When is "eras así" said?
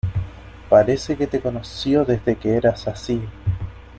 2.57-3.21